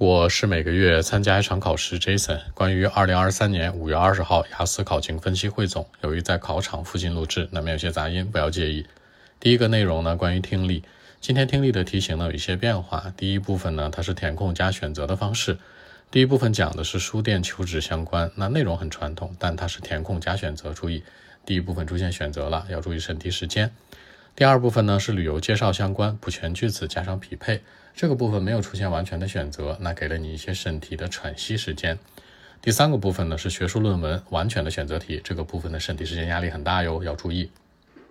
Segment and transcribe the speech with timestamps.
[0.00, 2.40] 我是每个月参加一场考试，Jason。
[2.54, 8.86] 关于二零二三年五月二十号雅思考情分析汇总，由于在考场附近录制，难免有些杂音，不要介意。
[9.38, 10.82] 第一个内容呢，关于听力。
[11.20, 13.12] 今天听力的题型呢有一些变化。
[13.14, 15.58] 第一部分呢，它是填空加选择的方式。
[16.10, 20.72] 第一部分讲的是书店求职相关，那内容很传统，但它是填空加选择。
[20.72, 21.04] 注意，
[21.44, 23.70] 第一部分出现选择了，要注意审题时间。
[24.36, 27.62] 第二部分呢是旅游介绍相关，补全句子加上匹配。
[27.94, 31.98] 这个部分没有出现完全的选择，那给了你一些审题的喘息时间。
[32.62, 37.50] 第三个部分呢是学术论文完全的选择题，这个部分的审题时间压力很大哟，要注意。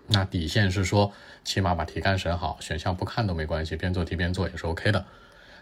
[0.07, 1.11] 那底线是说，
[1.43, 5.05] 起码把题干审好，选项不看都没关系，边做题边做也是 OK 的。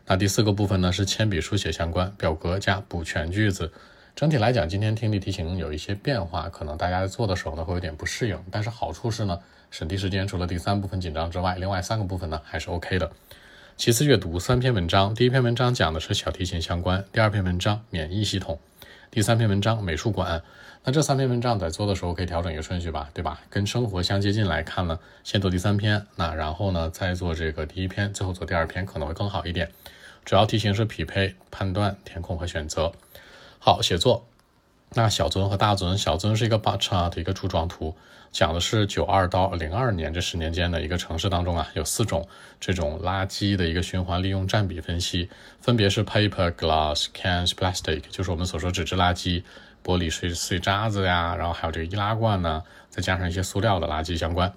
[0.05, 3.71] 那第四个部分呢是铅笔书写相关，表格加补全句子。
[4.17, 9.39] 整体来讲，今天听力题型有一些变化，可能大家在做的时候呢会有点不适应，但是好处是呢，
[9.69, 13.11] 审题时间除了第三部分紧张之外，另外三个部分呢还是 OK 的。
[13.75, 15.13] 其次，阅读三篇文章。
[15.13, 18.57] 第一篇文章讲的是小提琴相关，第二篇文章免疫系统，
[19.11, 20.41] 第三篇文章美术馆。
[20.83, 23.39] 那这三篇文章在做的时候可以调整一个顺序吧，对吧？
[23.51, 29.69] 跟生活相接近来看呢，先做第三篇，那然后呢再做这个第一篇，最后做第二篇可能会更好一点。
[30.25, 32.91] 主要题型是匹配、判断、填空和选择。
[33.59, 34.25] 好，写作。
[34.93, 37.93] 那小尊和大尊，小尊是一个 bar chart 的一个柱状图，
[38.31, 42.25] 讲的是九二到零二年这十年间的一个城市当中啊，有四种
[42.59, 49.43] 这种垃圾的一个循环利用占比分析，分别是 paper、glass、cans、plastic，就是我们所说纸质垃圾、
[49.83, 54.53] 玻璃碎碎渣子呀，然后还有这个易拉罐呢，再加上一些塑料的垃圾相关。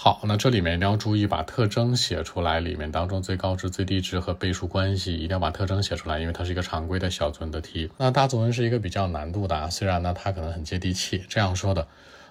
[0.00, 7.90] 好，那这里面一定要注意把特征写出来，里面当中最高值、最低值和倍数关系一定要把特征写出来，因为它是一个常规的小作文的题。
[7.96, 11.24] 那大作文是一个比较难度的，虽然呢它可能很接地气。
[11.28, 11.84] 这样说的，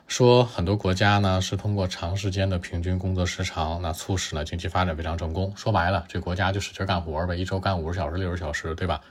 [0.08, 5.52] 说很多国家呢是通过长时间的平均工作时长，那促使呢经济发展非常成功。
[5.58, 9.02] 说白了，这国家就使劲干活呗，一周干五十小时、六十小时，对吧？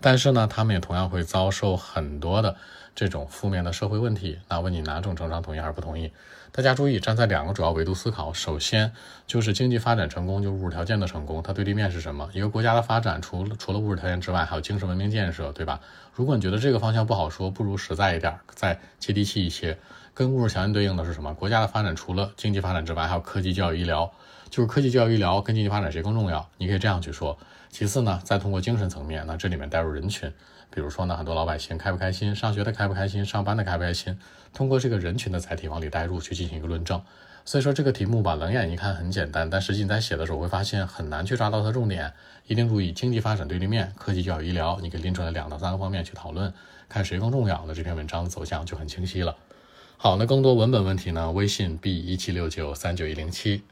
[0.00, 2.56] 但是呢，他们也同样会遭受很多的
[2.94, 4.38] 这种负面的社会问题。
[4.48, 6.12] 那问你哪种政商同意还是不同意？
[6.52, 8.32] 大家注意，站在两个主要维度思考。
[8.32, 8.92] 首先
[9.26, 12.30] 就是经济发展成功，就物质条件的成功，它对立面是什么？
[12.32, 15.80] 一个国家的发展，除了除了物质条件之外，还有精神文明建设，对吧？
[16.12, 19.76] 如果你觉得这个方向不好说，不如实在一点，再接地气一些。
[20.14, 21.34] 跟物质条件对应的是什么？
[21.34, 24.10] 国家的发展除了经济发展之外，还有科技、教育、医疗，
[24.48, 26.48] 就是科技、教育、医疗跟经济发展谁更重要？
[26.56, 27.36] 你可以这样去说。
[27.68, 30.32] 其次呢，再通过精神层面，那这里面带入人群。
[30.70, 34.16] 比如说呢，很多老百姓开不开心，上学的开不开心，上班的开不开心，
[34.52, 37.02] 通过这个人群的载体往里带入去进行一个论证。
[37.44, 42.12] 所以说这个题目吧，冷眼一看很简单，但实际你在写的时候会发现很难去抓到它重点。
[42.46, 46.52] 一定注意经济发展对立面，科技、教育、医疗，你可以拎出来两到三个方面去讨论，
[46.88, 49.34] 看谁更重要，那这篇文章的走向就很清晰了。
[49.96, 51.30] 好，那更多文本问题呢？
[51.32, 53.62] 微信 b 一七六九三九一零七。